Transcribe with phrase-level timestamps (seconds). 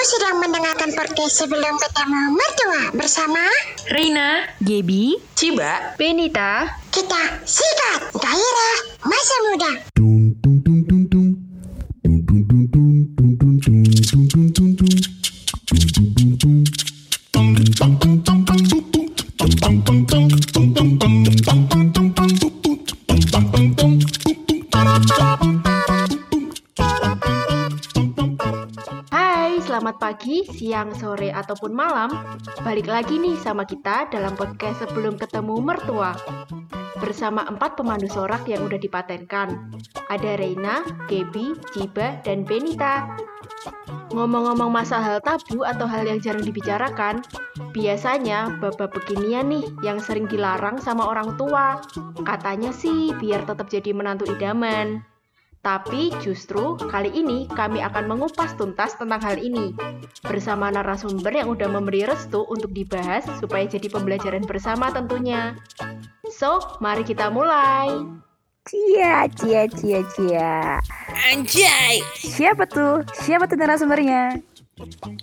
[0.00, 3.44] Kamu sedang mendengarkan podcast sebelum ketemu mertua bersama
[3.92, 9.72] Rina, Gaby, Ciba, Benita, kita sikat gairah masa muda.
[30.80, 32.08] Siang, sore, ataupun malam.
[32.64, 36.16] Balik lagi nih sama kita dalam podcast sebelum ketemu mertua.
[36.96, 39.76] Bersama empat pemandu sorak yang udah dipatenkan.
[40.08, 43.12] Ada Reina, Gaby, Ciba, dan Benita.
[44.16, 47.20] Ngomong-ngomong masa hal tabu atau hal yang jarang dibicarakan,
[47.76, 51.84] biasanya baba beginian nih yang sering dilarang sama orang tua.
[52.24, 55.04] Katanya sih biar tetap jadi menantu idaman.
[55.60, 59.76] Tapi justru kali ini kami akan mengupas tuntas tentang hal ini
[60.24, 65.52] bersama narasumber yang udah memberi restu untuk dibahas supaya jadi pembelajaran bersama tentunya.
[66.32, 67.92] So, mari kita mulai.
[68.64, 70.80] Cia, cia, cia, cia.
[71.28, 72.00] Anjay.
[72.16, 73.04] Siapa tuh?
[73.12, 74.40] Siapa tuh narasumbernya?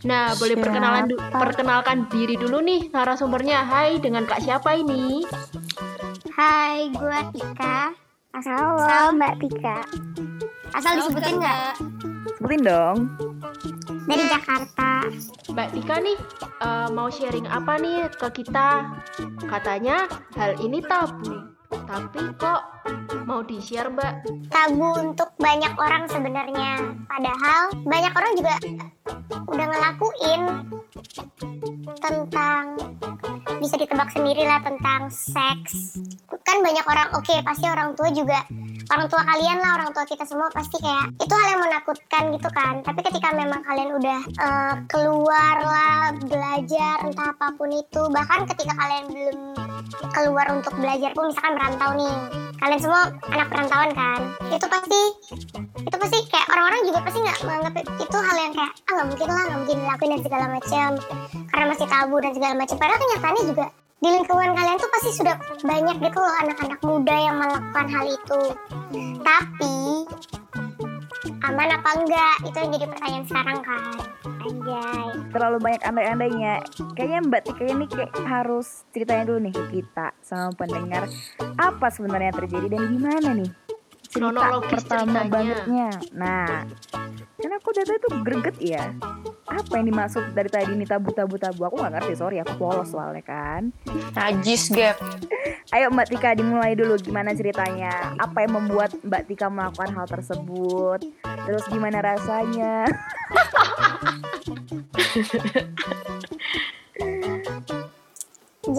[0.05, 3.65] Nah, boleh perkenalan du- perkenalkan diri dulu nih narasumbernya.
[3.65, 5.25] Hai, dengan Kak siapa ini?
[6.37, 8.06] Hai, gue Tika.
[8.37, 9.17] Asal, Halo.
[9.17, 9.81] Mbak Tika.
[10.77, 11.73] Asal disebutin nggak?
[12.37, 12.97] Sebutin dong.
[14.05, 15.09] Dari Jakarta.
[15.57, 16.17] Mbak Tika nih
[16.61, 18.93] eh, mau sharing apa nih ke kita?
[19.41, 20.05] Katanya
[20.37, 21.49] hal ini tabu.
[21.65, 22.61] Tapi kok
[23.25, 24.13] mau di-share, Mbak?
[24.53, 26.93] Tabu untuk banyak orang sebenarnya.
[27.09, 28.55] Padahal banyak orang juga
[29.49, 30.41] udah ngelakuin
[31.97, 32.77] tentang
[33.57, 35.99] bisa ditebak sendiri lah tentang seks.
[36.45, 38.45] Kan banyak orang, oke pasti orang tua juga
[38.87, 42.49] orang tua kalian lah orang tua kita semua pasti kayak itu hal yang menakutkan gitu
[42.51, 42.73] kan.
[42.83, 48.73] Tapi ketika memang kalian udah eh, keluar lah belajar entah apa pun itu bahkan ketika
[48.75, 49.37] kalian belum
[50.15, 52.15] keluar untuk belajar pun misalkan merantau nih
[52.57, 55.01] kalian semua anak perantauan kan itu pasti
[55.77, 59.27] itu pasti kayak orang-orang juga pasti nggak menganggap itu hal yang kayak ah nggak mungkin
[59.29, 60.89] lah nggak mungkin dilakuin dan segala macam
[61.53, 62.75] karena masih tabu dan segala macam.
[62.77, 63.65] Padahal kenyataannya juga
[63.97, 65.35] di lingkungan kalian tuh pasti sudah
[65.65, 68.41] banyak gitu loh anak-anak muda yang melakukan hal itu
[69.25, 69.75] tapi
[71.47, 73.97] aman apa enggak itu yang jadi pertanyaan sekarang kan
[74.45, 76.53] anjay Terlalu banyak andai-andainya.
[76.95, 81.03] Kayaknya Mbak Tika ini kayak harus ceritanya dulu nih ke kita sama pendengar
[81.59, 83.51] apa sebenarnya yang terjadi dan gimana nih
[84.07, 85.29] cerita Kronologis pertama ceritanya.
[85.29, 85.89] bangetnya.
[86.15, 86.47] Nah,
[87.37, 88.83] kan aku dari tadi tuh greget ya.
[89.47, 91.63] Apa yang dimaksud dari tadi ini tabu tabu tabu?
[91.67, 93.71] Aku nggak ngerti, sorry aku polos soalnya kan.
[94.15, 94.99] Najis, Gap.
[95.75, 101.03] Ayo Mbak Tika dimulai dulu gimana ceritanya Apa yang membuat Mbak Tika melakukan hal tersebut
[101.43, 102.87] Terus gimana rasanya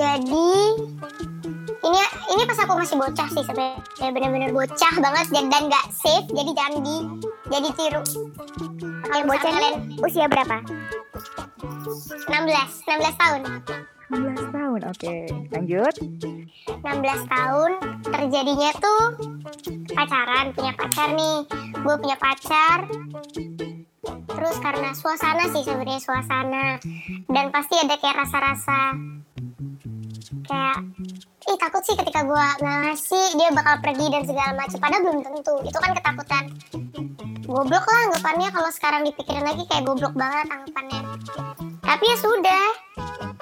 [0.01, 0.49] jadi
[1.79, 2.01] ini
[2.35, 4.11] ini pas aku masih bocah sih sebenarnya.
[4.11, 6.97] Bener-bener bocah banget dan dan nggak safe jadi jangan di
[7.49, 8.03] jadi tiru.
[9.09, 9.75] Kalau bocah kalian.
[10.03, 10.59] usia berapa?
[12.29, 13.41] 16 16 tahun.
[14.09, 15.17] 16 tahun oke.
[15.53, 15.95] Lanjut.
[16.81, 16.85] 16
[17.29, 17.71] tahun
[18.09, 19.03] terjadinya tuh
[19.93, 21.39] pacaran punya pacar nih.
[21.85, 22.89] Gue punya pacar.
[24.29, 26.67] Terus karena suasana sih sebenarnya suasana.
[27.29, 28.97] Dan pasti ada kayak rasa-rasa
[30.49, 30.79] kayak
[31.49, 35.19] ih takut sih ketika gue nggak ngasih dia bakal pergi dan segala macam padahal belum
[35.25, 35.55] tentu.
[35.65, 36.45] Itu kan ketakutan.
[37.49, 41.01] Goblok lah anggapannya kalau sekarang dipikirin lagi kayak goblok banget anggapannya.
[41.81, 42.67] Tapi ya sudah.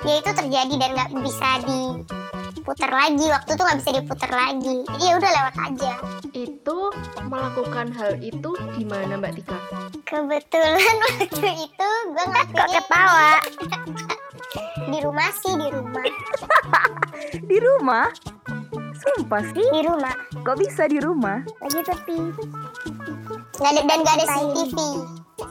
[0.06, 3.27] Ya itu terjadi dan nggak bisa diputar lagi.
[3.27, 4.77] Waktu tuh nggak bisa diputar lagi.
[4.87, 5.93] Jadi ya udah lewat aja.
[6.31, 6.95] Itu
[7.27, 9.59] melakukan hal itu di mana Mbak Tika?
[10.06, 13.31] kebetulan waktu itu gue ngelakuinnya ketawa
[14.87, 16.05] di rumah sih di rumah.
[17.51, 18.07] Di rumah?
[18.97, 19.67] Sumpah sih.
[19.73, 20.15] Di rumah.
[20.45, 21.43] Kok bisa di rumah?
[21.65, 22.19] Lagi sepi
[23.57, 24.77] nggak ada dan nggak ada CCTV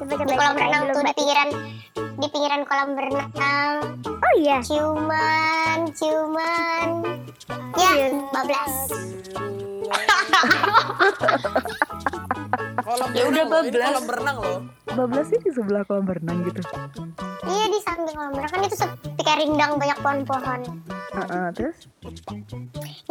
[0.06, 1.50] di kolam renang tuh di pinggiran
[2.22, 3.76] di pinggiran kolam renang.
[4.06, 4.62] Oh iya.
[4.62, 7.02] Ciuman ciuman.
[7.76, 8.74] Ya bablas
[12.96, 13.92] Kolam Ya udah, berenang bablas.
[13.92, 14.59] Kolam berenang loh.
[14.96, 16.64] Bablas sih di sebelah kolam berenang gitu.
[17.44, 20.59] Iya di samping kolam renang kan itu sepi kayak rindang banyak pohon-pohon.
[21.12, 21.78] Heeh, Terus?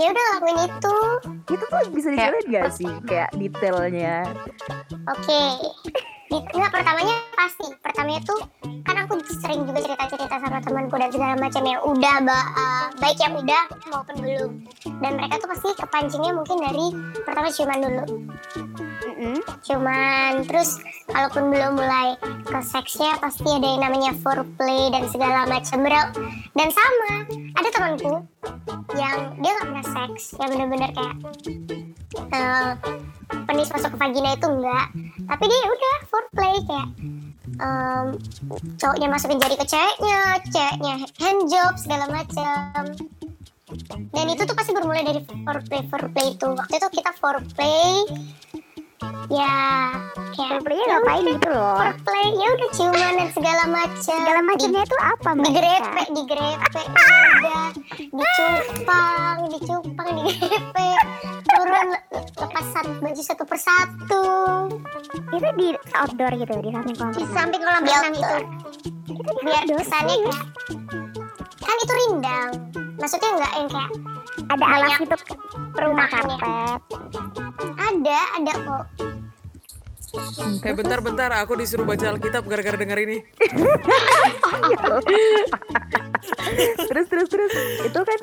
[0.01, 0.97] Ya udah lakuin itu.
[1.53, 2.89] Itu tuh bisa diceritain gak sih?
[3.05, 4.25] Kayak detailnya.
[5.05, 5.45] Oke.
[5.53, 6.24] Di,
[6.55, 7.67] enggak pertamanya pasti.
[7.79, 8.41] Pertamanya tuh
[8.85, 13.19] kan aku sering juga cerita-cerita sama temanku dan segala macam yang udah ba- uh, baik
[13.21, 14.51] yang udah maupun belum.
[14.99, 16.87] Dan mereka tuh pasti kepancingnya mungkin dari
[17.23, 18.05] pertama ciuman dulu.
[19.05, 19.37] Mm-mm.
[19.63, 25.87] cuman terus kalaupun belum mulai ke seksnya pasti ada yang namanya foreplay dan segala macam
[25.87, 26.03] bro
[26.57, 27.13] dan sama
[27.55, 28.27] ada temanku
[28.99, 31.17] yang dia nggak pernah seks yang bener-bener kayak
[32.33, 32.71] eh,
[33.43, 34.87] penis masuk ke vagina itu enggak.
[35.27, 36.89] Tapi dia udah foreplay kayak
[37.59, 38.07] em,
[38.79, 40.21] cowoknya masukin jari ke ceweknya
[40.51, 42.83] ceweknya handjob segala macam
[44.15, 46.47] dan itu tuh pasti bermula dari foreplay foreplay itu.
[46.47, 48.07] Waktu itu kita foreplay
[49.33, 49.57] ya
[50.35, 51.77] ya ngapain udah, gitu loh?
[51.79, 59.39] foreplay ya udah ciuman dan segala macam Segala macamnya itu apa digrepe digrepe udah dicupang
[59.51, 60.91] dicupang digrepe
[61.55, 64.25] turun lepas satu baju satu persatu.
[65.31, 68.37] Itu di outdoor gitu di samping kolam di samping kolam renang itu.
[69.45, 70.39] Biar kesannya kayak
[71.63, 72.51] kan itu rindang.
[72.99, 73.91] Maksudnya nggak yang kayak
[74.45, 75.17] Ada alas itu
[75.73, 76.81] perumahannya karpet.
[78.05, 78.85] Ada ada kok
[80.63, 83.19] Eh bentar-bentar, aku disuruh baca Alkitab gara-gara denger ini.
[86.87, 87.51] terus terus terus
[87.83, 88.21] itu kan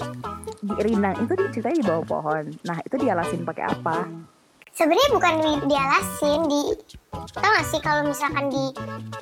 [0.64, 2.48] di Rindang itu di- ceritanya di bawah pohon.
[2.64, 4.08] Nah itu dialasin pakai apa?
[4.72, 6.62] sebenarnya bukan di, dialasin di
[7.12, 8.72] tau gak sih kalau misalkan di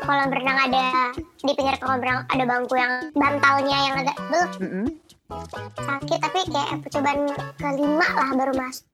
[0.06, 4.86] kolam renang ada di pinggir kolam renang ada bangku yang bantalnya yang agak belum Mm-mm.
[5.74, 7.20] sakit tapi kayak percobaan
[7.58, 8.86] kelima lah baru masuk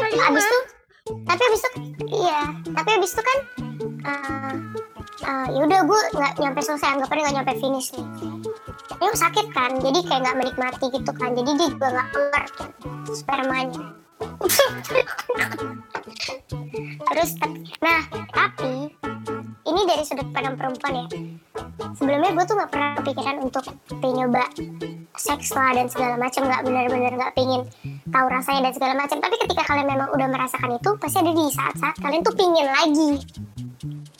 [0.00, 0.58] abis itu
[1.02, 1.70] tapi abis itu
[2.14, 2.40] iya.
[2.62, 3.38] Tapi abis itu kan
[4.02, 4.54] eh
[5.22, 6.94] eh, ya udah gue nggak nyampe selesai.
[6.94, 8.06] Anggapannya nggak nyampe finish nih.
[9.02, 9.82] Ini sakit kan.
[9.82, 11.34] Jadi kayak nggak menikmati gitu kan.
[11.34, 12.68] Jadi dia juga nggak keluar tuh
[13.10, 13.82] spermanya.
[17.02, 18.00] Terus tapi- nah
[18.30, 18.94] tapi
[19.72, 21.06] ini dari sudut pandang perempuan ya
[21.96, 23.64] sebelumnya gue tuh nggak pernah kepikiran untuk
[24.04, 24.44] pengen nyoba
[25.16, 27.62] seks lah dan segala macam nggak benar-benar nggak pengen
[28.12, 31.44] tahu rasanya dan segala macam tapi ketika kalian memang udah merasakan itu pasti ada di
[31.48, 33.12] saat-saat kalian tuh pingin lagi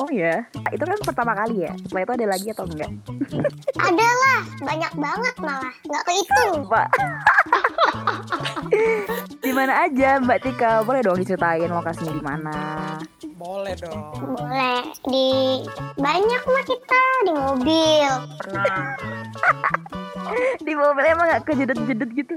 [0.00, 0.42] Oh ya,
[0.74, 1.72] itu kan pertama kali ya.
[1.86, 2.90] Setelah itu ada lagi atau enggak?
[3.92, 6.88] ada lah banyak banget malah nggak kehitung Mbak.
[9.46, 10.82] di mana aja Mbak Tika?
[10.82, 12.56] Boleh dong diceritain lokasinya di mana?
[13.42, 13.98] Boleh dong.
[14.22, 14.86] boleh.
[15.02, 15.28] Di
[15.98, 18.10] banyak mah kita di mobil.
[18.38, 18.76] Pernah.
[20.66, 22.36] Di mobil emang gak kejedut-jedut gitu?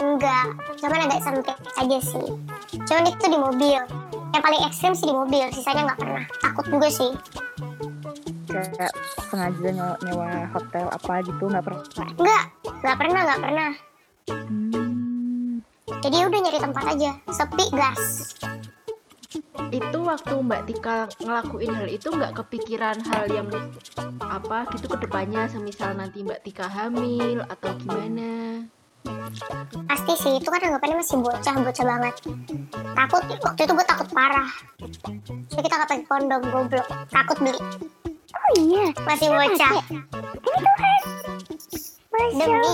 [0.00, 0.46] enggak.
[0.80, 2.26] Cuman agak sempit aja sih.
[2.88, 3.80] Cuman itu di mobil.
[4.34, 5.46] Yang paling ekstrim sih di mobil.
[5.52, 6.24] Sisanya nggak pernah.
[6.40, 7.12] Takut juga sih.
[8.50, 8.94] Kayak
[9.30, 11.84] sengaja nyewa, nyewa hotel apa gitu nggak pernah?
[12.18, 12.44] enggak.
[12.82, 13.70] Nggak pernah nggak pernah.
[14.24, 15.60] Hmm.
[16.00, 17.10] jadi udah nyari tempat aja.
[17.30, 18.02] Sepi gas
[19.70, 23.48] Itu waktu Mbak Tika ngelakuin hal itu nggak kepikiran hal yang
[24.20, 28.64] apa gitu ke depannya semisal nanti Mbak Tika hamil atau gimana?
[29.84, 32.14] pasti sih itu kan anggapannya masih bocah bocah banget.
[32.96, 34.48] Takut waktu itu gue takut parah.
[35.52, 36.88] Jadi kita nggak pakai kondom goblok.
[37.12, 37.60] Takut beli.
[38.34, 39.74] Oh iya, masih bocah.
[42.14, 42.72] Masya Demi.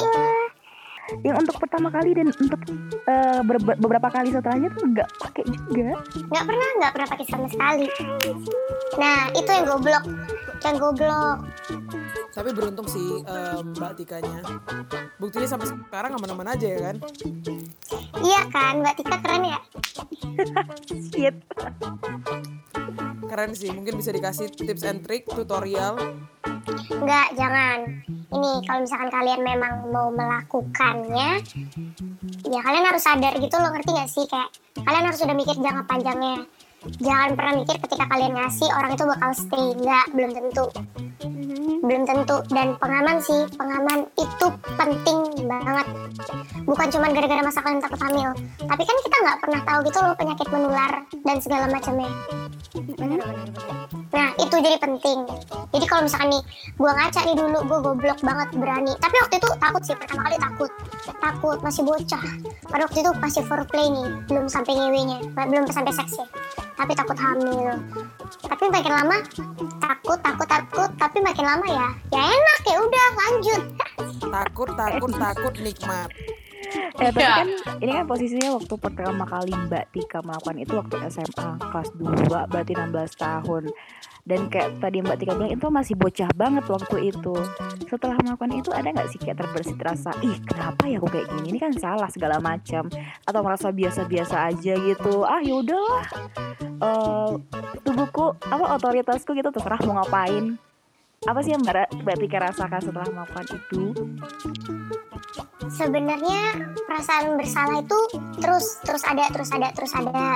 [1.21, 2.61] Yang untuk pertama kali dan untuk
[3.05, 5.99] eh, ber- beberapa kali setelahnya tuh nggak pakai juga.
[6.31, 7.87] nggak pernah nggak pernah pakai sama sekali
[8.97, 10.05] nah itu yang goblok
[10.61, 11.39] yang goblok
[12.31, 14.39] Tapi beruntung sih em, Mbak Tikanya.
[15.19, 16.97] Buktinya sampai sekarang aman-aman aja ya kan?
[18.21, 19.59] iya kan mbak Tika keren ya
[21.11, 21.37] Shit.
[23.27, 23.71] Keren sih.
[23.71, 25.99] Mungkin bisa dikasih tips and trick, tutorial.
[26.91, 27.79] Enggak, jangan.
[28.31, 31.43] Ini kalau misalkan kalian memang mau melakukannya,
[32.47, 34.25] ya kalian harus sadar gitu loh, ngerti gak sih?
[34.31, 34.55] Kayak
[34.87, 36.47] kalian harus udah mikir jangka panjangnya.
[36.81, 39.67] Jangan pernah mikir ketika kalian ngasih orang itu bakal stay.
[39.77, 40.67] Enggak, belum tentu.
[41.85, 42.37] Belum tentu.
[42.49, 44.47] Dan pengaman sih, pengaman itu
[44.81, 45.87] penting banget.
[46.65, 48.33] Bukan cuma gara-gara masa kalian takut hamil.
[48.65, 52.09] Tapi kan kita nggak pernah tahu gitu loh penyakit menular dan segala macamnya.
[54.11, 55.29] Nah, itu jadi penting.
[55.71, 56.43] Jadi kalau misalkan nih,
[56.81, 58.93] gua ngaca nih dulu, gua goblok banget berani.
[58.97, 60.71] Tapi waktu itu takut sih, pertama kali takut.
[61.21, 62.25] Takut, masih bocah.
[62.73, 66.27] Pada waktu itu masih foreplay nih, belum sampai ngewenya, belum sampai seks ya.
[66.81, 67.77] Tapi takut hamil.
[68.41, 69.21] Tapi makin lama,
[69.85, 70.89] takut, takut, takut.
[70.97, 73.63] Tapi makin lama ya, ya enak ya udah lanjut.
[74.25, 76.09] Takut, takut, takut, nikmat.
[77.01, 77.49] Ya, tapi kan
[77.81, 82.73] ini kan posisinya waktu pertama kali Mbak Tika melakukan itu waktu SMA kelas 2 berarti
[82.77, 83.63] 16 tahun.
[84.21, 87.35] Dan kayak tadi Mbak Tika bilang itu masih bocah banget waktu itu.
[87.89, 91.57] Setelah melakukan itu ada nggak sih kayak terbersit rasa, ih kenapa ya aku kayak gini?
[91.57, 92.93] Ini kan salah segala macam.
[93.25, 95.25] Atau merasa biasa-biasa aja gitu.
[95.25, 96.05] Ah yaudahlah.
[96.85, 97.31] Eh
[97.81, 100.61] tubuhku apa otoritasku gitu terserah mau ngapain.
[101.25, 103.83] Apa sih yang Mbak Tika rasakan setelah melakukan itu?
[105.71, 107.99] Sebenarnya perasaan bersalah itu
[108.43, 110.27] terus terus ada terus ada terus ada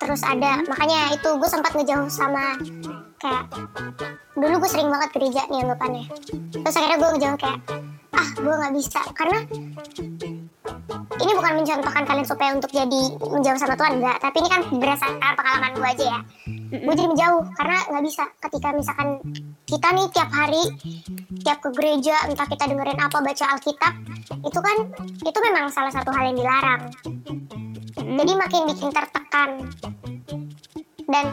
[0.00, 0.52] terus ada.
[0.64, 2.56] Makanya itu gue sempat ngejauh sama
[3.20, 3.44] kayak
[4.34, 6.04] dulu gue sering banget gereja nih anggapannya
[6.60, 7.58] terus akhirnya gue ngejauh kayak
[8.14, 9.00] ah gue nggak bisa.
[9.12, 9.38] Karena
[11.14, 14.16] ini bukan mencontohkan kalian supaya untuk jadi menjauh sama Tuhan enggak.
[14.20, 16.20] Tapi ini kan berdasarkan pengalaman gue aja ya.
[16.74, 18.24] Gue jadi menjauh karena nggak bisa.
[18.42, 19.08] Ketika misalkan
[19.74, 20.62] kita nih tiap hari
[21.42, 23.92] tiap ke gereja entah kita dengerin apa baca Alkitab
[24.46, 24.76] itu kan
[25.26, 26.82] itu memang salah satu hal yang dilarang.
[27.98, 29.50] Jadi makin bikin tertekan.
[31.04, 31.24] Dan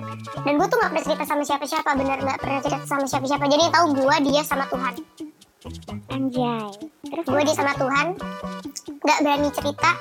[0.41, 3.45] dan gue tuh nggak pernah cerita sama siapa-siapa bener nggak pernah cerita sama siapa-siapa.
[3.45, 4.93] Jadi yang tahu gue dia sama Tuhan.
[6.10, 6.69] Anjay.
[7.13, 8.07] Terus gue dia sama Tuhan
[9.01, 9.91] nggak berani cerita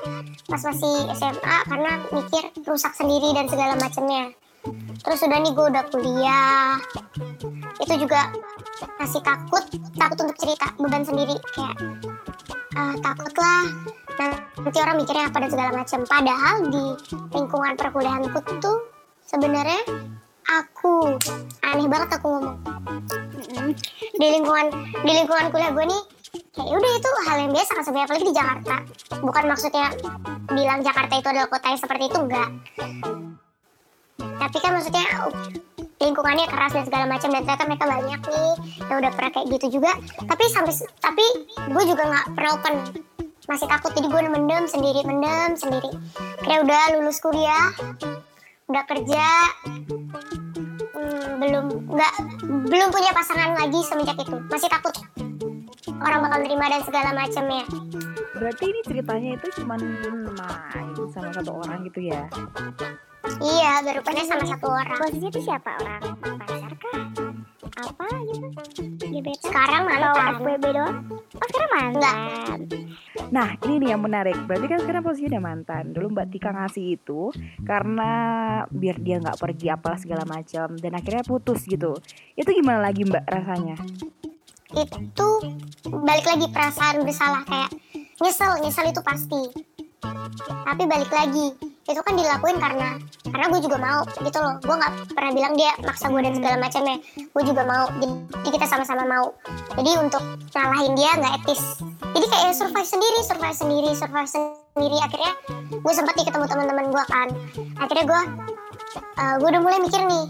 [0.49, 4.33] pas masih SMA karena mikir rusak sendiri dan segala macamnya
[5.01, 6.77] terus udah nih gue udah kuliah.
[7.81, 8.29] Itu juga
[9.01, 9.65] masih takut
[9.97, 11.37] takut untuk cerita beban sendiri.
[11.57, 11.77] Kayak
[12.77, 13.65] ah, takut lah.
[14.61, 16.01] Nanti orang mikirnya apa dan segala macam.
[16.05, 16.85] Padahal di
[17.33, 18.79] lingkungan perkuliahanku tuh
[19.25, 19.81] sebenarnya
[20.45, 21.17] aku
[21.65, 22.59] aneh banget aku ngomong.
[24.21, 24.67] Di lingkungan
[25.01, 26.03] di lingkungan kuliah gue nih
[26.55, 28.77] kayak "Ya udah itu hal yang biasa kan sebenarnya apalagi di Jakarta.
[29.25, 29.87] Bukan maksudnya
[30.53, 32.51] bilang Jakarta itu adalah kota yang seperti itu enggak
[34.51, 35.31] tapi kan maksudnya uh,
[36.03, 38.53] lingkungannya keras dan segala macam dan ternyata mereka banyak nih
[38.83, 39.95] yang udah pernah kayak gitu juga.
[40.27, 41.27] Tapi sampai tapi
[41.71, 42.75] gue juga nggak pernah open.
[43.47, 45.87] Masih takut jadi gue mendem sendiri mendem sendiri.
[46.43, 47.71] Kayak udah lulus kuliah
[48.67, 49.27] udah kerja
[50.99, 51.65] hmm, belum
[51.95, 52.15] nggak
[52.75, 54.35] belum punya pasangan lagi semenjak itu.
[54.51, 54.99] Masih takut
[56.03, 57.63] orang bakal nerima dan segala macamnya.
[58.35, 62.27] Berarti ini ceritanya itu cuma main sama satu orang gitu ya?
[63.41, 67.01] Iya baru pernah sama satu orang posisinya itu siapa orang pacar kah?
[67.81, 68.49] Apa gitu?
[69.09, 69.41] Gebetan?
[69.41, 70.97] sekarang Atau mantan FWB doang?
[71.17, 72.59] Oh sekarang mantan.
[73.31, 74.37] Nah, ini nih yang menarik.
[74.45, 75.85] Berarti kan sekarang posisinya udah mantan.
[75.97, 77.33] Dulu Mbak Tika ngasih itu
[77.65, 78.13] karena
[78.69, 81.97] biar dia nggak pergi apalah segala macam dan akhirnya putus gitu.
[82.37, 83.77] Itu gimana lagi Mbak rasanya?
[84.71, 85.31] itu
[85.91, 87.71] balik lagi perasaan bersalah kayak
[88.23, 89.43] nyesel nyesel itu pasti
[90.63, 91.51] tapi balik lagi
[91.91, 94.55] itu kan dilakuin karena karena gue juga mau gitu loh.
[94.63, 96.97] Gue nggak pernah bilang dia maksa gue dan segala macamnya.
[97.19, 97.85] Gue juga mau.
[97.99, 99.27] Jadi kita sama-sama mau.
[99.75, 100.23] Jadi untuk
[100.55, 101.63] ngalahin dia nggak etis.
[102.15, 104.97] Jadi kayak survive sendiri survive sendiri survive sendiri.
[105.03, 105.33] Akhirnya
[105.71, 107.29] gue sempat nih ketemu teman-teman gue kan.
[107.83, 108.23] Akhirnya gue
[109.19, 110.25] eh, gue udah mulai mikir nih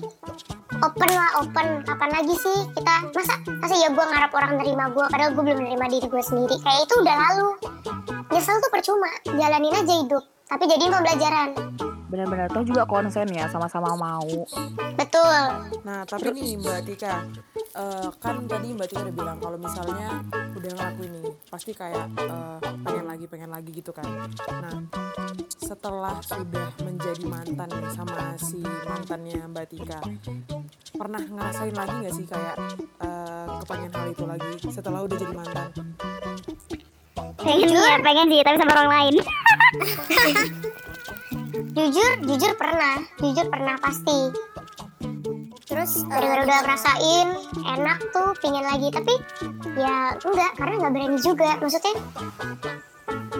[0.81, 1.67] open lah open.
[1.85, 5.61] Kapan lagi sih kita masa masa ya gue ngarap orang nerima gue padahal gue belum
[5.61, 6.57] nerima diri gue sendiri.
[6.64, 7.49] Kayak itu udah lalu.
[8.31, 9.11] Nyesel tuh percuma.
[9.37, 11.49] Jalanin aja hidup tapi jadiin pembelajaran
[12.11, 14.26] Benar-benar tahu juga konsen ya sama-sama mau.
[14.99, 15.38] betul
[15.87, 17.23] Nah, tapi nih Mbak Tika,
[17.54, 20.19] eh, kan tadi Mbak Tika udah bilang kalau misalnya
[20.59, 24.11] udah ngelakuin ini, pasti kayak eh, pengen lagi, pengen lagi gitu kan.
[24.59, 24.90] Nah,
[25.54, 30.00] setelah sudah menjadi mantan nih sama si mantannya Mbak Tika,
[30.99, 32.57] pernah ngerasain lagi nggak sih kayak
[33.07, 35.71] eh, kepengen hal itu lagi setelah udah jadi mantan?
[37.17, 39.14] Pengen ya, pengen sih, tapi sama orang lain.
[41.76, 42.97] jujur jujur pernah.
[43.19, 44.19] Jujur pernah pasti.
[45.71, 47.29] Terus gara-gara udah ngerasain
[47.79, 48.90] enak tuh pingin lagi.
[48.90, 49.14] Tapi
[49.79, 51.50] ya enggak karena nggak berani juga.
[51.62, 51.95] Maksudnya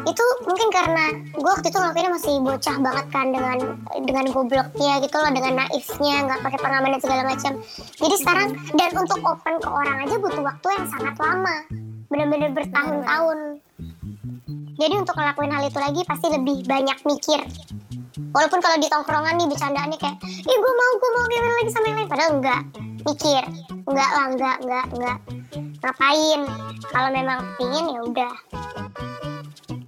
[0.01, 1.05] itu mungkin karena
[1.37, 3.59] gue waktu itu ngelakuinnya masih bocah banget kan dengan
[4.03, 7.53] dengan gobloknya gitu loh dengan naifnya nggak pakai pengaman dan segala macam.
[8.01, 11.57] Jadi sekarang dan untuk open ke orang aja butuh waktu yang sangat lama
[12.11, 13.63] bener-bener bertahun-tahun.
[14.77, 17.41] Jadi untuk ngelakuin hal itu lagi pasti lebih banyak mikir.
[18.35, 21.87] Walaupun kalau di tongkrongan nih bercandaannya kayak ih gue mau gue mau gimana lagi sama
[21.87, 22.11] yang lain.
[22.11, 22.63] Padahal enggak.
[23.07, 23.43] Mikir.
[23.87, 25.19] Enggak lah enggak enggak enggak.
[25.81, 26.41] Ngapain?
[26.91, 28.35] Kalau memang pingin ya udah.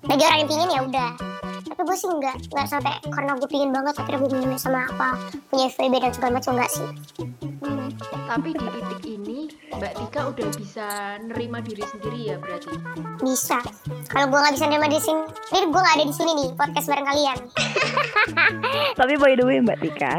[0.06, 1.31] Bagi orang yang pingin ya udah
[1.72, 5.16] tapi gue sih enggak enggak sampai karena gue pingin banget akhirnya gue minum sama apa
[5.48, 6.88] punya FWB dan segala macam enggak sih
[8.32, 9.38] Tapi di titik ini
[9.76, 10.86] Mbak Tika udah bisa
[11.20, 12.76] nerima diri sendiri ya berarti.
[13.24, 13.60] bisa
[14.12, 17.06] kalau gue nggak bisa nerima di sini gue nggak ada di sini nih podcast bareng
[17.08, 17.38] kalian
[19.00, 20.14] Tapi by the way Mbak Tika,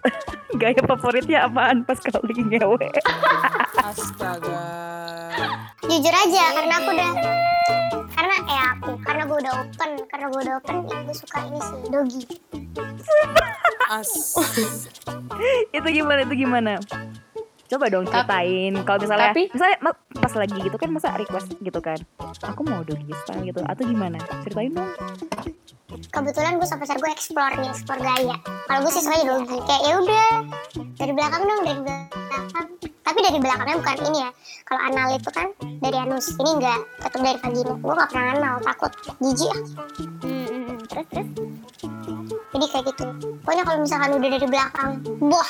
[0.60, 2.88] gaya favoritnya apaan pas kalau lagi ngewe?
[3.78, 4.62] Astaga.
[5.88, 7.37] jujur aja karena aku udah
[9.38, 12.22] udah open karena gue udah open gue suka ini sih dogi
[13.88, 14.36] As.
[15.76, 16.76] itu gimana itu gimana?
[17.68, 19.76] Coba dong ceritain kalau misalnya tapi- misalnya
[20.12, 21.96] pas lagi gitu kan masa request gitu kan.
[22.44, 24.20] Aku mau doggy style gitu atau gimana?
[24.44, 24.92] Ceritain dong.
[25.88, 28.36] kebetulan gue sama pacar gue explore nih explore gaya
[28.68, 30.28] kalau gue sih sukanya dogi kayak ya udah
[30.94, 32.66] dari belakang dong dari belakang
[33.08, 34.30] tapi dari belakangnya bukan ini ya.
[34.62, 35.48] Kalau anal itu kan
[35.80, 36.36] dari anus.
[36.36, 39.62] Ini enggak tetap dari vagina gue nggak pernah anal takut jijik ah
[40.20, 40.76] Hmm.
[40.84, 41.28] Terus terus.
[42.48, 43.04] jadi kayak gitu.
[43.40, 45.48] Pokoknya kalau misalkan udah dari belakang boh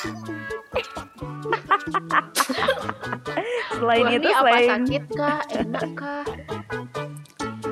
[3.69, 4.41] Selain Wah, itu ini apa?
[4.41, 5.39] selain sakit kah?
[5.49, 6.23] Enak kah?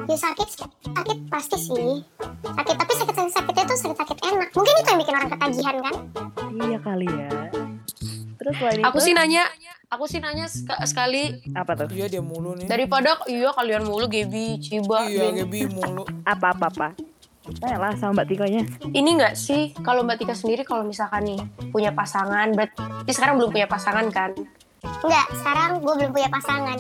[0.07, 0.47] ya sakit
[0.87, 1.91] sakit pasti sih.
[2.45, 4.49] Sakit tapi sakit sakit sakitnya tuh sakit sakit enak.
[4.51, 5.95] Mungkin itu yang bikin orang ketagihan kan?
[6.49, 7.29] Iya kali ya.
[8.37, 9.05] Terus selain Aku itu?
[9.05, 9.43] sih nanya,
[9.87, 11.87] aku sih nanya sek- sekali apa tuh?
[11.95, 12.67] Iya dia mulu nih.
[12.67, 15.47] daripada iya kalian mulu Gaby, Ciba, Iya Ben.
[15.47, 16.03] Gaby mulu.
[16.27, 16.87] Apa apa apa?
[17.47, 18.61] Tanya lah sama Mbak Tikonya.
[18.91, 21.39] Ini nggak sih kalau Mbak Tika sendiri kalau misalkan nih
[21.71, 24.31] punya pasangan, berarti sekarang belum punya pasangan kan?
[24.87, 26.77] enggak sekarang gue belum punya pasangan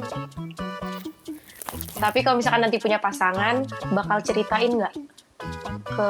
[1.97, 4.93] Tapi kalau misalkan nanti punya pasangan, bakal ceritain nggak
[5.87, 6.09] ke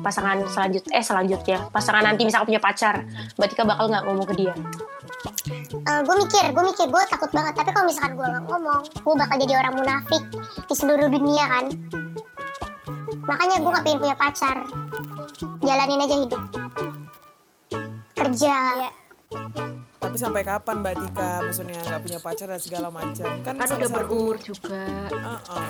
[0.00, 3.02] pasangan selanjut eh selanjutnya pasangan nanti misalkan punya pacar
[3.34, 4.54] Mbak Tika bakal nggak ngomong ke dia
[5.78, 9.36] gue mikir gue mikir gue takut banget tapi kalau misalkan gue nggak ngomong gue bakal
[9.42, 10.22] jadi orang munafik
[10.70, 11.64] di seluruh dunia kan
[13.26, 14.56] makanya gue gak pengen punya pacar
[15.60, 16.42] jalanin aja hidup
[18.18, 18.56] kerja
[19.98, 23.28] Tapi sampai kapan Mbak Tika maksudnya nggak punya pacar dan segala macam?
[23.44, 24.88] Kan, Kan udah berumur juga.
[25.12, 25.68] Uh-uh.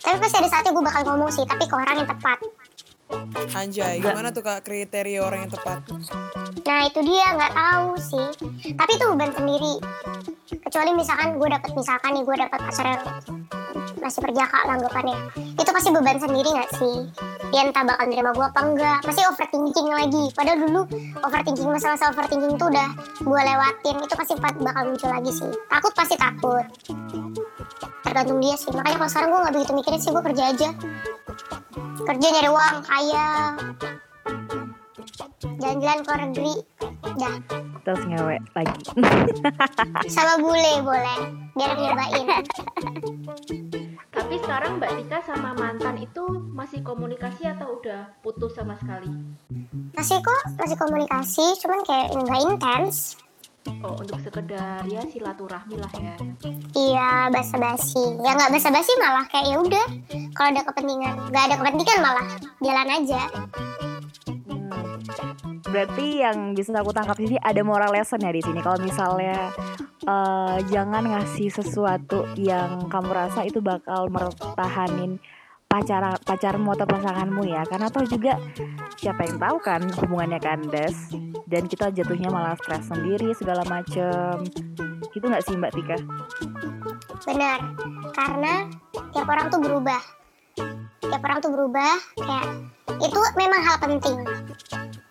[0.00, 2.38] tapi pasti ada saatnya gue bakal ngomong sih tapi ke orang yang tepat
[3.58, 5.82] Anjay, gimana tuh kak kriteria orang yang tepat?
[6.70, 8.28] Nah itu dia nggak tahu sih.
[8.78, 9.74] Tapi itu beban sendiri.
[10.62, 13.02] Kecuali misalkan gue dapet misalkan nih gue dapet pacar yang
[13.98, 15.18] masih perjaka lah anggapannya.
[15.58, 16.96] Itu pasti beban sendiri nggak sih?
[17.50, 20.24] Dia entah bakal nerima gue apa enggak pasti overthinking lagi.
[20.30, 20.80] Padahal dulu
[21.26, 23.96] overthinking masalah-masalah overthinking itu udah gue lewatin.
[24.06, 25.50] Itu pasti pa- bakal muncul lagi sih.
[25.66, 26.64] Takut pasti takut.
[28.06, 28.70] Tergantung dia sih.
[28.70, 30.68] Makanya kalau sekarang gue nggak begitu mikirin sih gue kerja aja.
[32.06, 33.26] Kerja nyari uang kaya
[35.56, 36.54] jalan-jalan ke luar negeri
[37.16, 37.36] dah
[37.80, 38.82] Terus ngewe lagi.
[40.14, 41.18] sama bule boleh
[41.54, 42.26] biar nyobain
[44.10, 49.08] Tapi sekarang Mbak Tika sama mantan itu masih komunikasi atau udah putus sama sekali?
[49.90, 53.16] masih kok masih komunikasi cuman kayak nggak intens
[53.84, 56.16] Oh, untuk sekedar ya silaturahmi lah ya.
[56.72, 59.86] iya basa-basi ya nggak basa-basi malah kayak ya udah
[60.32, 62.26] kalau ada kepentingan nggak ada kepentingan malah
[62.58, 63.89] jalan aja Hmm.
[65.70, 68.58] Berarti yang bisa aku tangkap sini ada moral lesson ya di sini.
[68.60, 69.54] Kalau misalnya
[70.04, 75.22] eh, jangan ngasih sesuatu yang kamu rasa itu bakal mertahanin
[75.70, 77.62] pacar pacarmu atau pasanganmu ya.
[77.64, 78.36] Karena toh juga
[78.98, 81.14] siapa yang tahu kan hubungannya kandas
[81.46, 84.42] dan kita jatuhnya malah stres sendiri segala macem.
[85.14, 85.98] Itu nggak sih Mbak Tika?
[87.30, 87.60] benar
[88.16, 88.54] karena
[89.12, 90.02] tiap orang tuh berubah
[91.04, 92.46] tiap orang tuh berubah kayak
[93.00, 94.18] itu memang hal penting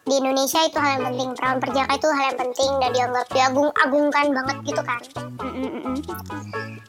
[0.10, 1.30] di Indonesia itu hal yang penting.
[1.38, 5.02] Perawan perjaka itu hal yang penting dan dianggap diagung-agungkan banget gitu kan.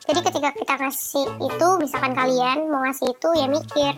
[0.09, 3.95] Jadi ketika kita ngasih itu misalkan kalian mau ngasih itu ya mikir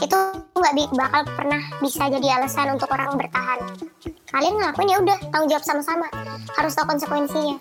[0.00, 0.18] itu
[0.54, 3.60] nggak bakal pernah bisa jadi alasan untuk orang bertahan.
[4.30, 6.06] Kalian ngelakuin ya udah tanggung jawab sama-sama.
[6.54, 7.56] Harus tahu konsekuensinya.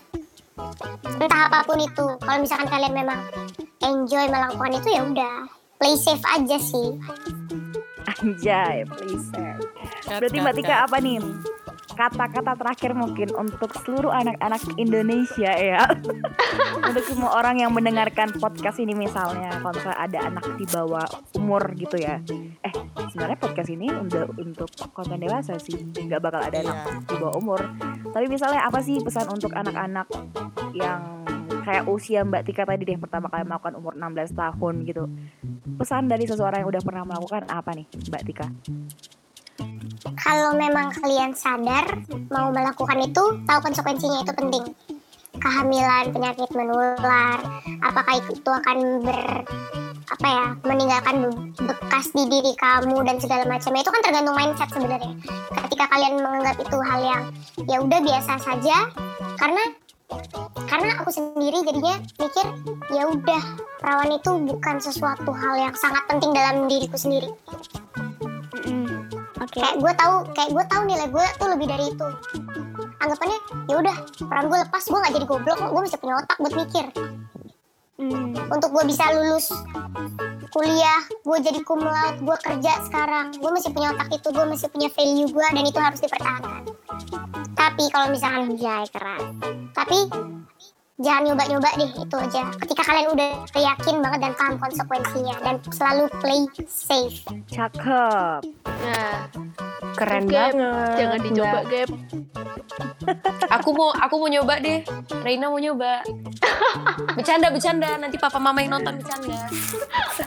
[1.17, 2.05] Entah apa pun itu.
[2.19, 3.19] Kalau misalkan kalian memang
[3.81, 5.47] enjoy melakukan itu ya udah.
[5.79, 6.99] Play safe aja sih
[8.09, 9.29] Anjay, please.
[10.09, 11.21] Berarti kat, Mbak Tika apa nih?
[11.89, 15.83] Kata-kata terakhir mungkin untuk seluruh anak-anak Indonesia ya.
[16.87, 21.03] untuk semua orang yang mendengarkan podcast ini misalnya, kalau misalnya ada anak di bawah
[21.35, 22.23] umur gitu ya.
[22.63, 22.73] Eh,
[23.11, 26.95] sebenarnya podcast ini udah untuk konten dewasa sih, nggak bakal ada anak Iya.
[27.03, 27.61] di bawah umur.
[28.15, 30.07] Tapi misalnya apa sih pesan untuk anak-anak
[30.71, 31.18] yang
[31.63, 35.03] kayak usia Mbak Tika tadi deh pertama kali melakukan umur 16 tahun gitu.
[35.79, 38.47] Pesan dari seseorang yang udah pernah melakukan apa nih Mbak Tika?
[40.19, 41.99] kalau memang kalian sadar
[42.31, 44.65] mau melakukan itu tahu konsekuensinya itu penting
[45.39, 47.39] kehamilan penyakit menular
[47.83, 49.43] apakah itu akan ber
[50.09, 54.69] apa ya meninggalkan be- bekas di diri kamu dan segala macamnya itu kan tergantung mindset
[54.73, 55.13] sebenarnya
[55.67, 57.23] ketika kalian menganggap itu hal yang
[57.69, 58.77] ya udah biasa saja
[59.37, 59.63] karena
[60.69, 62.45] karena aku sendiri jadinya mikir
[62.93, 63.43] ya udah
[63.81, 67.29] perawan itu bukan sesuatu hal yang sangat penting dalam diriku sendiri.
[69.39, 69.65] Oke.
[69.65, 72.07] kayak gue tahu kayak gue tahu nilai gue tuh lebih dari itu.
[72.99, 73.39] Anggapannya
[73.71, 73.95] ya udah
[74.29, 76.85] peran gue lepas gue nggak jadi goblok gue masih punya otak buat mikir.
[77.99, 78.31] Hmm.
[78.47, 79.51] untuk gue bisa lulus
[80.55, 84.71] kuliah gue jadi cum laude gue kerja sekarang gue masih punya otak itu gue masih
[84.71, 86.63] punya value gue dan itu harus dipertahankan
[87.55, 89.23] tapi kalau misalkan Anjay keras.
[89.75, 89.99] tapi
[90.99, 96.05] jangan nyoba-nyoba deh itu aja ketika kalian udah yakin banget dan paham konsekuensinya dan selalu
[96.19, 98.41] play safe Cakep.
[98.67, 99.27] Nah,
[99.97, 100.95] Keren Gap, banget.
[100.95, 101.63] Jangan dicoba, Mbak.
[101.71, 101.89] Gap.
[103.59, 104.85] Aku mau aku mau nyoba deh.
[105.25, 106.05] Reina mau nyoba.
[107.17, 107.97] bercanda bercanda.
[107.97, 109.49] Nanti papa mama yang nonton bercanda.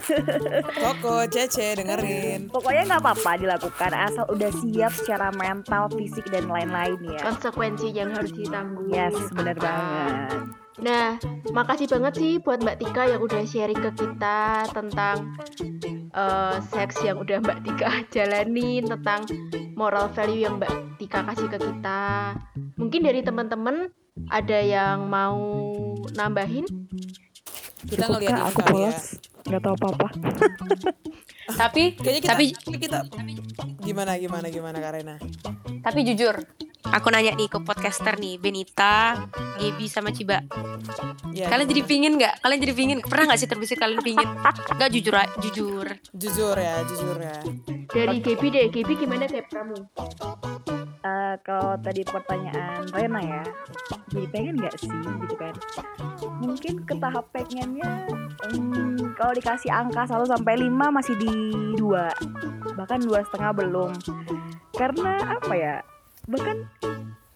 [0.82, 2.50] Koko, Cece, dengerin.
[2.50, 7.22] Pokoknya nggak apa-apa dilakukan asal udah siap secara mental, fisik dan lain-lain ya.
[7.22, 8.90] Konsekuensi yang harus ditanggung.
[8.90, 10.61] Yes, benar banget.
[10.82, 11.14] Nah,
[11.54, 15.38] makasih banget sih buat Mbak Tika yang udah sharing ke kita tentang
[16.10, 19.22] eh, seks yang udah Mbak Tika jalanin, tentang
[19.78, 22.34] moral value yang Mbak Tika kasih ke kita.
[22.74, 23.94] Mungkin dari teman-teman
[24.26, 25.38] ada yang mau
[26.12, 26.66] nambahin?
[27.82, 28.90] Kita Cukup ngeliat aku kali ya.
[28.90, 29.06] polos.
[29.42, 30.08] Nggak tahu apa-apa.
[31.62, 32.44] Tapi Kayaknya kita, tapi
[32.78, 32.98] kita
[33.82, 35.18] gimana gimana gimana Karena?
[35.82, 36.38] tapi jujur.
[36.90, 39.22] Aku nanya nih ke podcaster nih, Benita,
[39.62, 40.42] Gaby sama Ciba.
[41.30, 42.42] Ya, Kalian jadi pingin nggak?
[42.42, 42.98] Kalian jadi pingin?
[43.06, 44.26] Pernah nggak sih terbesit kalian pingin?
[44.74, 45.86] Nggak jujur, jujur.
[46.10, 47.38] jujur ya, jujur ya.
[47.86, 49.78] Dari Gaby deh, Gaby gimana Gap kamu?
[51.02, 53.42] Eh, kalau tadi pertanyaan Rena ya,
[54.14, 55.54] jadi pengen nggak sih gitu kan?
[56.38, 58.06] Mungkin ke tahap pengennya,
[58.50, 61.34] hmm, kalau dikasih angka 1 sampai 5 masih di
[61.74, 62.06] dua,
[62.78, 63.90] bahkan dua setengah belum.
[64.78, 65.76] Karena apa ya?
[66.28, 66.56] Bahkan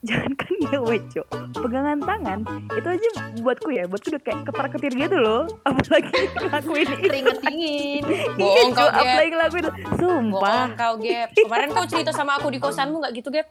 [0.06, 2.38] jangankan ngewe cok pegangan tangan
[2.78, 3.08] itu aja
[3.42, 5.50] buatku ya buatku udah kayak ketar ketir gitu loh.
[5.66, 8.02] Apalagi ngelakuin itu Keringet dingin.
[8.38, 9.02] Bohong Iya, kau, Cok, Gap.
[9.02, 9.72] apalagi ngelakuin itu.
[9.98, 10.40] Sumpah.
[10.42, 11.28] Bohong kau, Gap.
[11.34, 13.46] Kemarin kau cerita sama aku di kosanmu nggak gitu, Gap?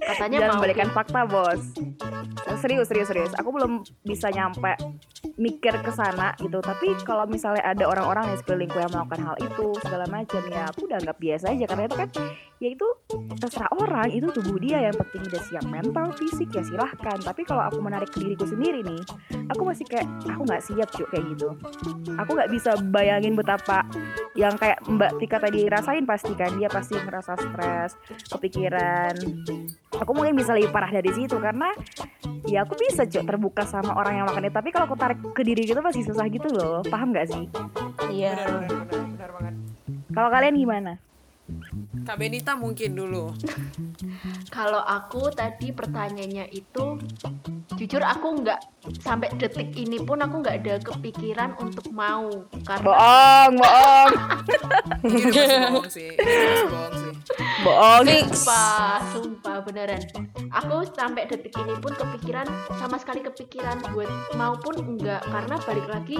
[0.00, 1.62] Katanya Jangan mau balikan fakta bos.
[2.60, 3.32] Serius serius serius.
[3.38, 4.74] Aku belum bisa nyampe
[5.40, 6.58] mikir ke sana gitu.
[6.60, 10.84] Tapi kalau misalnya ada orang-orang di sekelilingku yang melakukan hal itu segala macam ya aku
[10.90, 11.64] udah anggap biasa aja.
[11.64, 12.08] Karena itu kan
[12.60, 12.84] ya itu
[13.40, 17.16] terserah orang itu tubuh dia yang penting udah siap mental fisik ya silahkan.
[17.16, 19.00] Tapi kalau aku menarik ke diriku sendiri nih
[19.48, 21.48] aku masih kayak aku nggak siap cuy kayak gitu.
[22.20, 23.88] Aku nggak bisa bayangin betapa
[24.36, 27.96] yang kayak Mbak Tika tadi rasain pasti kan dia pasti ngerasa stres
[28.28, 29.16] kepikiran.
[29.96, 31.72] Aku mungkin bisa lebih parah dari situ karena
[32.44, 34.56] ya aku bisa cok terbuka sama orang yang melakukan itu.
[34.60, 37.44] Tapi kalau aku tarik ke diri gitu masih susah gitu loh paham nggak sih?
[38.12, 38.36] Iya.
[38.36, 39.54] Benar, benar, benar, benar banget.
[40.12, 40.92] kalau kalian gimana
[42.06, 43.30] Kak Benita mungkin dulu.
[44.54, 46.98] Kalau aku tadi pertanyaannya itu
[47.78, 48.60] jujur aku nggak
[49.00, 52.28] sampai detik ini pun aku nggak ada kepikiran untuk mau
[52.66, 54.10] karena bohong bohong
[55.00, 56.10] Ini masih bohong sih.
[56.18, 57.12] Bohong sih.
[57.64, 58.04] bohong
[58.36, 60.02] sumpah sumpah beneran
[60.50, 65.86] aku sampai detik ini pun kepikiran sama sekali kepikiran buat mau pun enggak karena balik
[65.88, 66.18] lagi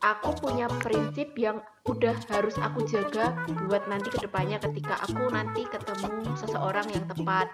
[0.00, 3.36] aku punya prinsip yang udah harus aku jaga
[3.68, 7.52] buat nanti ke depannya ketika aku nanti ketemu seseorang yang tepat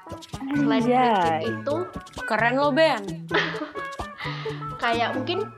[0.54, 1.50] selain prinsip Anjay.
[1.50, 1.76] itu
[2.30, 3.02] Keren lo, Ben.
[4.76, 5.48] kayak mungkin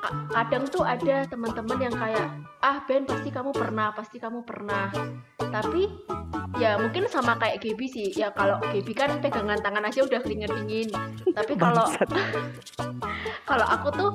[0.00, 2.26] ka- kadang tuh ada teman-teman yang kayak
[2.60, 4.92] ah Ben pasti kamu pernah pasti kamu pernah.
[5.40, 5.88] Tapi
[6.60, 8.08] ya mungkin sama kayak Gaby sih.
[8.12, 10.88] Ya kalau Gaby kan pegangan tangan aja udah keringet dingin
[11.32, 11.86] tapi kalau
[13.50, 14.10] kalau aku tuh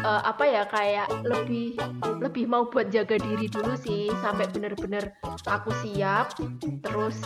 [0.00, 1.76] eh, apa ya kayak lebih
[2.22, 4.08] lebih mau buat jaga diri dulu sih.
[4.24, 5.12] Sampai bener-bener
[5.46, 6.36] aku siap
[6.84, 7.20] terus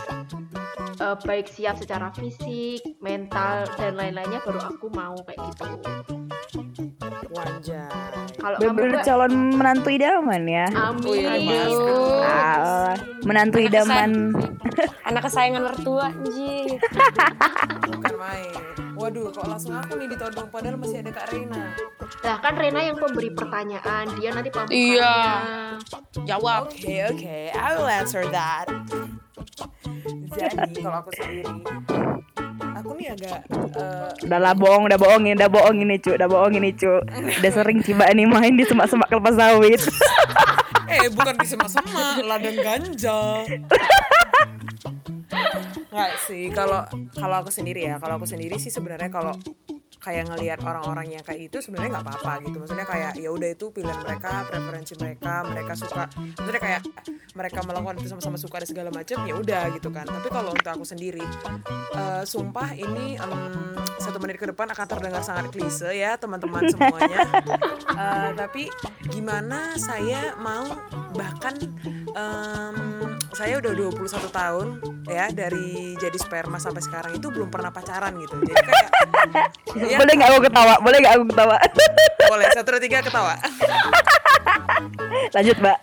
[0.99, 6.16] eh, baik siap secara fisik mental dan lain-lainnya baru aku mau kayak gitu
[7.27, 7.89] Wanjay.
[8.37, 12.23] kalau kamu bener calon menantu idaman ya amin Aduh.
[12.23, 12.93] Ah,
[13.27, 14.09] menantu Anak idaman
[15.07, 16.77] Anak kesayangan mertua, anjir.
[17.87, 18.53] Bukan main.
[18.97, 21.73] Waduh, kok langsung aku nih ditodong padahal masih ada Kak Reina.
[22.25, 24.97] Lah kan Rena yang pemberi pertanyaan, dia nanti pembukaannya.
[24.97, 25.17] Iya.
[26.25, 26.69] Jawab.
[26.69, 27.37] Oke, oke.
[27.53, 28.67] I will answer that.
[30.37, 31.45] Jadi, kalau aku sendiri,
[32.79, 36.27] aku nih agak eh, udah lah bohong udah bohong ini udah bohong ini cu udah
[36.29, 39.81] bohong ini cu udah sering coba nih main di semak-semak kelapa sawit
[40.87, 43.43] eh bukan di semak-semak, ladang ganja.
[45.91, 49.35] Nggak sih, kalau kalau aku sendiri ya, kalau aku sendiri sih sebenarnya kalau
[50.07, 52.57] kayak ngelihat orang-orang yang kayak itu sebenarnya nggak apa-apa gitu.
[52.63, 56.03] Maksudnya kayak ya udah itu pilihan mereka, preferensi mereka, mereka suka.
[56.15, 56.81] Maksudnya kayak
[57.35, 60.07] mereka melakukan itu sama-sama suka dan segala macam ya udah gitu kan.
[60.07, 61.23] Tapi kalau untuk aku sendiri,
[61.91, 63.33] eh, sumpah ini em,
[63.99, 67.27] satu menit ke depan akan terdengar sangat klise ya teman-teman semuanya.
[67.91, 68.71] Eh, tapi
[69.11, 70.71] gimana saya mau
[71.11, 71.59] bahkan
[72.15, 72.75] em,
[73.35, 74.67] saya udah 21 tahun
[75.07, 78.35] ya dari jadi sperma sampai sekarang itu belum pernah pacaran gitu.
[78.43, 78.89] Jadi kayak
[79.91, 80.73] ya, boleh nggak aku ketawa?
[80.79, 81.55] Boleh nggak aku ketawa?
[82.29, 83.33] Boleh satu dua tiga ketawa.
[85.35, 85.79] lanjut mbak.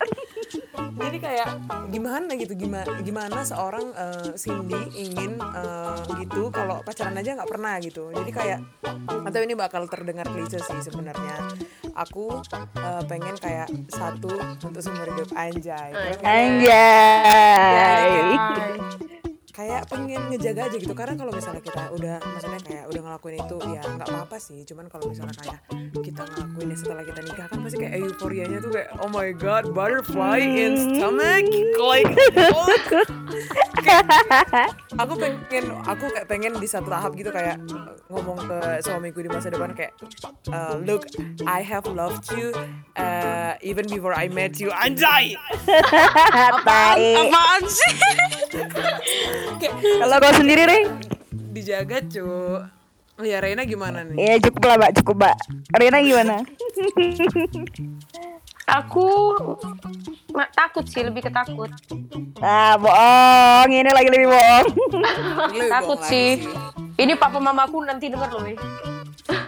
[0.94, 1.48] Jadi kayak
[1.90, 2.54] gimana gitu?
[2.54, 8.14] Gimana gimana seorang eh, Cindy ingin eh, gitu kalau pacaran aja nggak pernah gitu?
[8.14, 8.60] Jadi kayak
[9.26, 11.34] atau ini bakal terdengar klise sih sebenarnya.
[11.98, 12.38] Aku
[12.78, 14.30] eh, pengen kayak satu
[14.62, 15.28] untuk seumur hidup.
[15.34, 15.90] Anjay.
[15.92, 16.30] Nggak ya?
[16.30, 18.04] Anjay.
[19.54, 20.94] Kayak pengen ngejaga aja gitu.
[20.98, 24.58] Karena kalau misalnya kita udah maksudnya kayak udah ngelakuin itu ya nggak apa-apa sih.
[24.66, 25.58] Cuman kalau misalnya kayak
[26.02, 30.42] kita ngelakuinnya setelah kita nikah kan pasti kayak euforianya tuh kayak oh my god butterfly
[30.42, 31.46] in stomach
[31.78, 32.10] like
[32.50, 32.66] oh.
[34.98, 37.62] Aku pengen aku kayak pengen di satu tahap gitu kayak
[38.10, 39.94] ngomong ke suamiku di masa depan kayak
[40.50, 41.06] uh, look
[41.46, 42.50] I have loved you
[42.98, 44.74] uh, even before I met you.
[44.74, 45.38] Anjay!
[46.66, 47.02] Tai.
[47.28, 47.92] Apaan sih?
[49.96, 50.86] Kalau kau sendiri, Ring?
[51.54, 52.26] dijaga cu
[53.22, 54.92] ya Reina gimana nih Ya cukup lah, Mbak.
[54.98, 55.36] Cukup, Mbak.
[55.72, 56.36] Rina gimana?
[58.66, 59.06] Aku
[60.32, 61.70] ma- takut sih, lebih ketakut.
[62.40, 63.68] Ah, bohong.
[63.70, 64.66] Ini lagi lebih bohong.
[65.52, 66.42] Lu takut bohong sih.
[66.42, 68.44] lagi Ini papa mamaku nanti denger loh.
[68.44, 68.56] eh.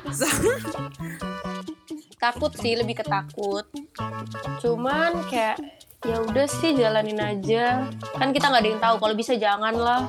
[2.22, 3.66] takut sih, lebih ketakut.
[4.60, 5.58] Cuman kayak
[6.06, 7.90] ya udah sih jalanin aja.
[8.14, 8.96] Kan kita nggak ada yang tahu.
[9.02, 10.02] Kalau bisa jangan lah.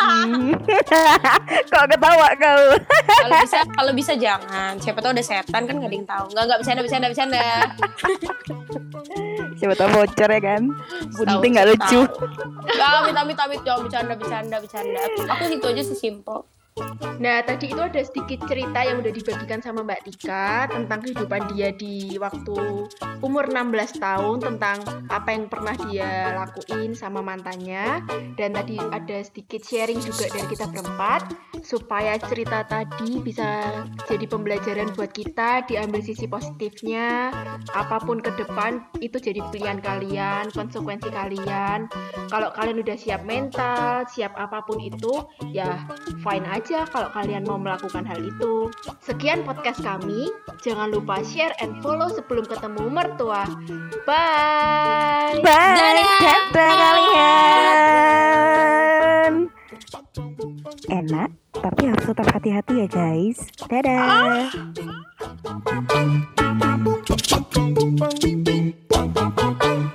[1.70, 2.62] Kok ketawa kau?
[3.04, 4.78] Kalau bisa kalau bisa jangan.
[4.80, 6.24] Siapa tahu ada setan kan nggak ada yang tahu.
[6.32, 7.40] Nggak nggak bercanda bercanda bercanda.
[9.60, 10.62] Siapa tahu bocor ya kan?
[11.20, 12.00] Bunting nggak lucu.
[12.64, 15.00] Nggak amit amit amit jangan bercanda bercanda bercanda.
[15.36, 16.46] Aku itu aja sih simple.
[17.20, 21.68] Nah, tadi itu ada sedikit cerita yang udah dibagikan sama Mbak Tika tentang kehidupan dia
[21.76, 22.88] di waktu
[23.20, 24.80] umur 16 tahun, tentang
[25.12, 28.00] apa yang pernah dia lakuin sama mantannya.
[28.40, 34.96] Dan tadi ada sedikit sharing juga dari kita berempat, supaya cerita tadi bisa jadi pembelajaran
[34.96, 37.28] buat kita, diambil sisi positifnya,
[37.76, 41.90] apa pun ke depan itu jadi pilihan kalian, konsekuensi kalian.
[42.32, 45.20] Kalau kalian udah siap mental, siap apa pun itu,
[45.52, 45.84] ya
[46.24, 48.70] fine aja kalau kalian mau melakukan hal itu.
[49.02, 50.30] Sekian podcast kami.
[50.62, 53.42] Jangan lupa share and follow sebelum ketemu mertua.
[54.06, 55.42] Bye.
[55.42, 57.90] Bye, kata kalian.
[60.86, 63.50] Enak, tapi harus tetap hati-hati ya guys.
[63.66, 64.54] Dadah.
[67.90, 69.90] Bum,